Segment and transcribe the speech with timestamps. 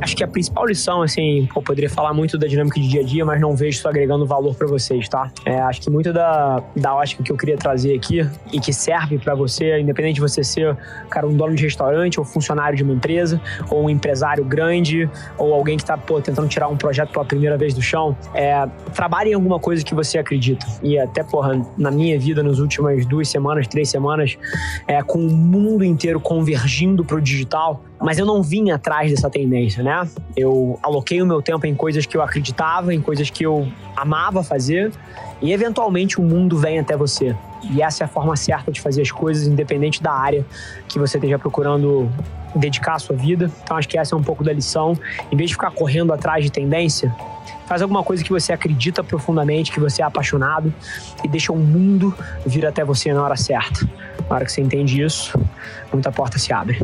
[0.00, 3.04] Acho que a principal lição, assim, eu poderia falar muito da dinâmica de dia a
[3.04, 5.30] dia, mas não vejo isso agregando valor para vocês, tá?
[5.44, 9.18] É, acho que muito da, da ótica que eu queria trazer aqui e que serve
[9.18, 10.76] para você, independente de você ser,
[11.08, 13.40] cara, um dono de restaurante ou funcionário de uma empresa,
[13.70, 15.08] ou um empresário grande,
[15.38, 18.66] ou alguém que tá, pô, tentando tirar um projeto pela primeira vez do chão, é,
[18.94, 20.66] trabalhe em alguma coisa que você acredita.
[20.82, 24.36] E até, porra, na minha vida, nas últimas duas semanas, três semanas,
[24.86, 29.82] é, com o mundo inteiro convergindo pro digital, mas eu não vim atrás dessa tendência,
[29.82, 30.08] né?
[30.36, 34.42] Eu aloquei o meu tempo em coisas que eu acreditava, em coisas que eu amava
[34.42, 34.92] fazer,
[35.40, 37.34] e eventualmente o mundo vem até você.
[37.70, 40.44] E essa é a forma certa de fazer as coisas, independente da área
[40.88, 42.10] que você esteja procurando
[42.54, 43.50] dedicar a sua vida.
[43.62, 44.98] Então acho que essa é um pouco da lição.
[45.30, 47.14] Em vez de ficar correndo atrás de tendência,
[47.66, 50.72] faz alguma coisa que você acredita profundamente, que você é apaixonado
[51.24, 52.14] e deixa o mundo
[52.44, 53.88] vir até você na hora certa.
[54.28, 55.38] Na hora que você entende isso,
[55.92, 56.80] muita porta se abre.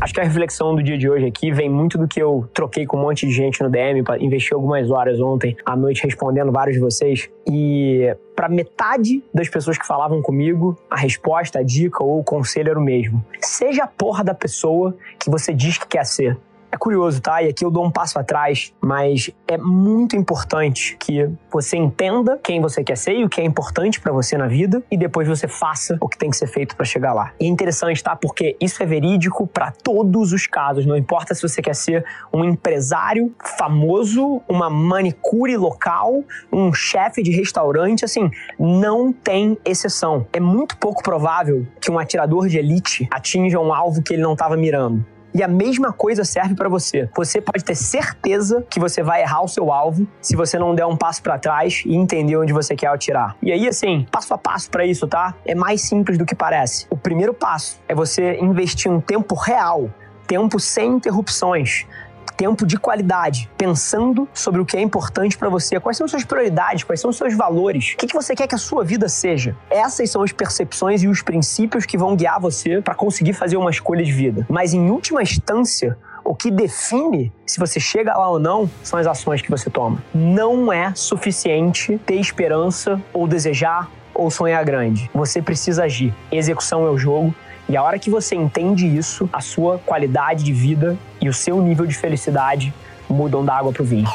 [0.00, 2.86] Acho que a reflexão do dia de hoje aqui vem muito do que eu troquei
[2.86, 6.74] com um monte de gente no DM, investi algumas horas ontem à noite respondendo vários
[6.74, 7.28] de vocês.
[7.46, 12.70] E para metade das pessoas que falavam comigo, a resposta, a dica ou o conselho
[12.70, 13.24] era o mesmo.
[13.40, 16.36] Seja a porra da pessoa que você diz que quer ser.
[16.72, 17.42] É curioso, tá?
[17.42, 22.62] E aqui eu dou um passo atrás, mas é muito importante que você entenda quem
[22.62, 25.46] você quer ser e o que é importante para você na vida e depois você
[25.46, 27.34] faça o que tem que ser feito para chegar lá.
[27.38, 28.16] E é interessante, tá?
[28.16, 30.86] Porque isso é verídico para todos os casos.
[30.86, 37.32] Não importa se você quer ser um empresário famoso, uma manicure local, um chefe de
[37.32, 40.26] restaurante, assim, não tem exceção.
[40.32, 44.32] É muito pouco provável que um atirador de elite atinja um alvo que ele não
[44.32, 45.11] estava mirando.
[45.34, 47.08] E a mesma coisa serve para você.
[47.16, 50.86] Você pode ter certeza que você vai errar o seu alvo se você não der
[50.86, 53.36] um passo para trás e entender onde você quer atirar.
[53.42, 55.34] E aí, assim, passo a passo para isso, tá?
[55.44, 56.86] É mais simples do que parece.
[56.90, 59.90] O primeiro passo é você investir um tempo real
[60.26, 61.86] tempo sem interrupções
[62.42, 66.82] tempo de qualidade, pensando sobre o que é importante para você, quais são suas prioridades,
[66.82, 69.56] quais são seus valores, o que, que você quer que a sua vida seja.
[69.70, 73.70] Essas são as percepções e os princípios que vão guiar você para conseguir fazer uma
[73.70, 74.44] escolha de vida.
[74.50, 79.06] Mas em última instância, o que define se você chega lá ou não são as
[79.06, 80.02] ações que você toma.
[80.12, 85.08] Não é suficiente ter esperança ou desejar ou sonhar grande.
[85.14, 86.12] Você precisa agir.
[86.32, 87.32] Execução é o jogo
[87.68, 91.62] e a hora que você entende isso, a sua qualidade de vida e o seu
[91.62, 92.74] nível de felicidade
[93.08, 94.08] mudam da água para o vinho.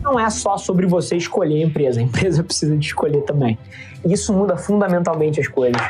[0.00, 3.58] Não é só sobre você escolher a empresa, a empresa precisa de escolher também.
[4.04, 5.80] Isso muda fundamentalmente as coisas.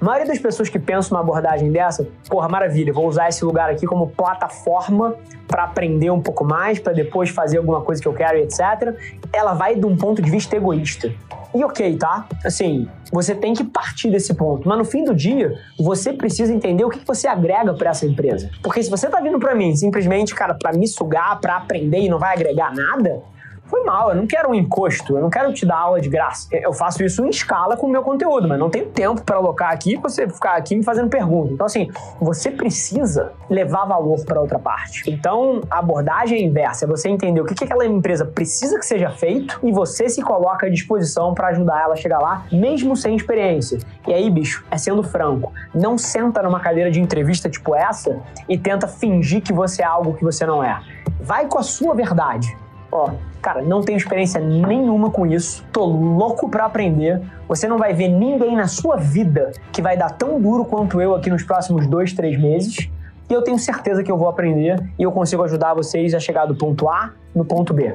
[0.00, 3.70] A maioria das pessoas que pensam uma abordagem dessa, porra, maravilha, vou usar esse lugar
[3.70, 5.14] aqui como plataforma
[5.46, 8.96] para aprender um pouco mais, para depois fazer alguma coisa que eu quero, etc.
[9.32, 11.12] Ela vai de um ponto de vista egoísta.
[11.54, 12.26] E ok, tá?
[12.44, 14.66] Assim, você tem que partir desse ponto.
[14.66, 18.50] Mas no fim do dia, você precisa entender o que você agrega para essa empresa.
[18.62, 22.08] Porque se você tá vindo para mim simplesmente, cara, para me sugar, para aprender e
[22.08, 23.22] não vai agregar nada,
[23.72, 26.46] foi mal, eu não quero um encosto, eu não quero te dar aula de graça.
[26.52, 29.72] Eu faço isso em escala com o meu conteúdo, mas não tenho tempo para alocar
[29.72, 31.54] aqui pra você ficar aqui me fazendo perguntas.
[31.54, 31.90] Então, assim,
[32.20, 35.10] você precisa levar valor para outra parte.
[35.10, 38.84] Então, a abordagem é inversa, é você entender o que, que aquela empresa precisa que
[38.84, 42.94] seja feito e você se coloca à disposição para ajudar ela a chegar lá, mesmo
[42.94, 43.78] sem experiência.
[44.06, 48.58] E aí, bicho, é sendo franco, não senta numa cadeira de entrevista tipo essa e
[48.58, 50.78] tenta fingir que você é algo que você não é.
[51.22, 52.54] Vai com a sua verdade
[52.92, 53.10] ó,
[53.40, 57.20] cara, não tenho experiência nenhuma com isso, tô louco para aprender.
[57.48, 61.14] Você não vai ver ninguém na sua vida que vai dar tão duro quanto eu
[61.14, 62.90] aqui nos próximos dois, três meses.
[63.28, 66.44] E eu tenho certeza que eu vou aprender e eu consigo ajudar vocês a chegar
[66.44, 67.94] do ponto A no ponto B.